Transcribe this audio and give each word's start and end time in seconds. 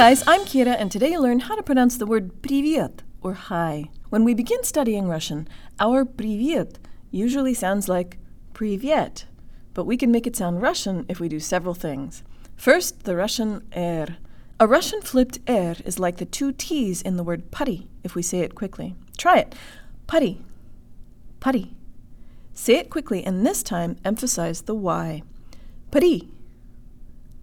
guys, 0.00 0.24
I'm 0.26 0.46
Kira, 0.46 0.76
and 0.78 0.90
today 0.90 1.10
you'll 1.10 1.24
learn 1.24 1.40
how 1.40 1.56
to 1.56 1.62
pronounce 1.62 1.98
the 1.98 2.06
word 2.06 2.40
privyet, 2.40 3.00
or 3.20 3.34
hi. 3.34 3.90
When 4.08 4.24
we 4.24 4.32
begin 4.32 4.64
studying 4.64 5.08
Russian, 5.08 5.46
our 5.78 6.06
privyet 6.06 6.76
usually 7.10 7.52
sounds 7.52 7.86
like 7.86 8.16
privyet, 8.54 9.24
but 9.74 9.84
we 9.84 9.98
can 9.98 10.10
make 10.10 10.26
it 10.26 10.34
sound 10.34 10.62
Russian 10.62 11.04
if 11.06 11.20
we 11.20 11.28
do 11.28 11.38
several 11.38 11.74
things. 11.74 12.22
First, 12.56 13.04
the 13.04 13.14
Russian 13.14 13.62
er. 13.76 14.16
A 14.58 14.66
Russian 14.66 15.02
flipped 15.02 15.38
er 15.46 15.76
is 15.84 15.98
like 15.98 16.16
the 16.16 16.24
two 16.24 16.52
T's 16.52 17.02
in 17.02 17.18
the 17.18 17.22
word 17.22 17.50
putty 17.50 17.90
if 18.02 18.14
we 18.14 18.22
say 18.22 18.38
it 18.38 18.54
quickly. 18.54 18.94
Try 19.18 19.40
it. 19.40 19.54
Putty. 20.06 20.40
Putty. 21.40 21.74
Say 22.54 22.76
it 22.76 22.88
quickly 22.88 23.22
and 23.22 23.44
this 23.44 23.62
time 23.62 23.98
emphasize 24.02 24.62
the 24.62 24.74
Y. 24.74 25.22
Putty. 25.90 26.30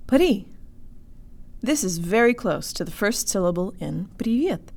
Putty. 0.07 0.47
This 1.60 1.84
is 1.84 1.98
very 1.98 2.34
close 2.34 2.72
to 2.72 2.84
the 2.84 2.90
first 2.90 3.28
syllable 3.28 3.74
in 3.78 4.08
привет. 4.18 4.72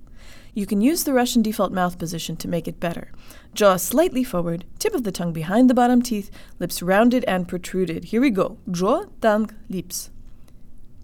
You 0.53 0.65
can 0.65 0.79
use 0.79 1.03
the 1.03 1.13
Russian 1.13 1.41
default 1.41 1.73
mouth 1.73 1.97
position 1.99 2.37
to 2.37 2.47
make 2.47 2.67
it 2.67 2.79
better. 2.79 3.11
Jaw 3.53 3.75
slightly 3.75 4.23
forward, 4.23 4.63
tip 4.79 4.93
of 4.95 5.03
the 5.03 5.11
tongue 5.11 5.33
behind 5.33 5.69
the 5.69 5.73
bottom 5.73 6.01
teeth, 6.01 6.31
lips 6.59 6.81
rounded 6.81 7.25
and 7.25 7.47
protruded. 7.47 8.05
Here 8.05 8.21
we 8.21 8.29
go. 8.29 8.57
Jaw, 8.71 9.05
tongue, 9.19 9.51
lips. 9.69 10.11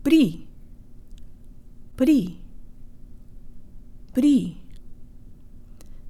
При. 0.04 0.48
При. 1.98 2.42
При. 4.14 4.62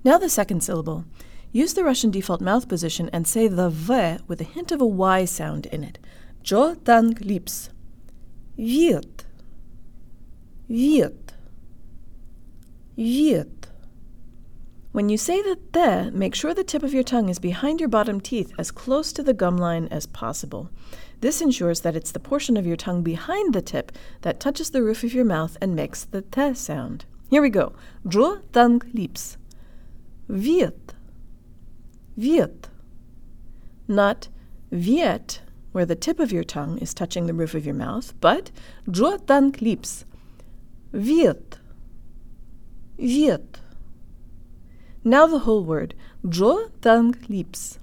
Now 0.03 0.17
the 0.17 0.29
second 0.29 0.61
syllable. 0.61 1.05
Use 1.51 1.73
the 1.73 1.83
Russian 1.83 2.11
default 2.11 2.41
mouth 2.41 2.67
position 2.67 3.09
and 3.11 3.27
say 3.27 3.47
the 3.47 3.69
V 3.69 4.23
with 4.27 4.39
a 4.39 4.45
hint 4.45 4.71
of 4.71 4.81
a 4.81 4.85
Y 4.85 5.25
sound 5.25 5.65
in 5.65 5.83
it. 5.83 5.97
Jaw, 6.43 6.75
tongue, 6.75 7.17
lips. 7.21 7.69
Wird. 8.55 9.14
Wird. 10.68 11.34
Wird. 12.96 13.68
When 14.92 15.08
you 15.10 15.18
say 15.18 15.42
the 15.42 15.58
the, 15.72 16.10
make 16.12 16.34
sure 16.34 16.54
the 16.54 16.64
tip 16.64 16.82
of 16.82 16.94
your 16.94 17.02
tongue 17.02 17.28
is 17.28 17.38
behind 17.38 17.80
your 17.80 17.88
bottom 17.88 18.20
teeth 18.20 18.52
as 18.58 18.70
close 18.70 19.12
to 19.12 19.22
the 19.22 19.34
gum 19.34 19.58
line 19.58 19.88
as 19.90 20.06
possible. 20.06 20.70
This 21.20 21.40
ensures 21.40 21.82
that 21.82 21.94
it's 21.94 22.12
the 22.12 22.18
portion 22.18 22.56
of 22.56 22.66
your 22.66 22.76
tongue 22.76 23.02
behind 23.02 23.54
the 23.54 23.62
tip 23.62 23.92
that 24.22 24.40
touches 24.40 24.70
the 24.70 24.82
roof 24.82 25.04
of 25.04 25.14
your 25.14 25.24
mouth 25.24 25.56
and 25.60 25.76
makes 25.76 26.04
the 26.04 26.22
t 26.22 26.54
sound. 26.54 27.04
Here 27.28 27.42
we 27.42 27.50
go. 27.50 27.74
Jaw, 28.08 28.38
tongue, 28.52 28.82
lips. 28.92 29.36
Wird. 30.28 30.94
Wird. 32.16 32.68
Not 33.86 34.28
wird, 34.70 35.40
where 35.72 35.86
the 35.86 35.94
tip 35.94 36.18
of 36.18 36.32
your 36.32 36.44
tongue 36.44 36.78
is 36.78 36.94
touching 36.94 37.26
the 37.26 37.34
roof 37.34 37.54
of 37.54 37.66
your 37.66 37.74
mouth, 37.74 38.14
but 38.20 38.50
jaw, 38.90 39.16
tongue, 39.18 39.54
lips. 39.60 40.04
Wird. 40.92 41.60
Wird. 42.96 43.60
Now 45.04 45.26
the 45.26 45.40
whole 45.40 45.64
word. 45.64 45.94
Jaw, 46.28 46.68
tongue, 46.80 47.14
lips. 47.28 47.78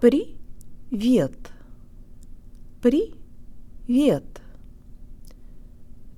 При, 0.00 0.36
wird. 0.90 1.52
Привет. 2.80 4.40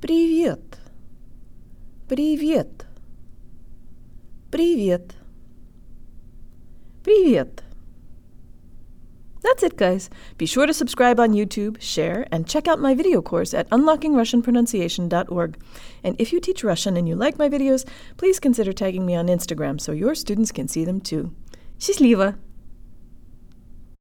Привет. 0.01 0.79
Привет. 2.09 2.87
Привет. 4.51 5.15
Привет. 7.03 7.66
That's 9.42 9.64
it, 9.64 9.76
guys. 9.76 10.10
Be 10.38 10.46
sure 10.46 10.68
to 10.68 10.74
subscribe 10.74 11.20
on 11.20 11.34
YouTube, 11.34 11.82
share, 11.82 12.28
and 12.32 12.48
check 12.48 12.68
out 12.68 12.80
my 12.80 12.94
video 12.94 13.22
course 13.22 13.54
at 13.54 13.70
unlockingrussianpronunciation.org. 13.72 15.58
And 16.04 16.16
if 16.20 16.32
you 16.32 16.40
teach 16.40 16.64
Russian 16.64 16.96
and 16.96 17.08
you 17.08 17.16
like 17.16 17.40
my 17.40 17.50
videos, 17.50 17.88
please 18.18 18.40
consider 18.40 18.72
tagging 18.72 19.06
me 19.06 19.16
on 19.16 19.28
Instagram 19.28 19.82
so 19.82 19.94
your 19.94 20.14
students 20.14 20.52
can 20.52 20.68
see 20.68 20.86
them 20.86 21.02
too. 21.02 21.34
Счастливо! 21.80 22.38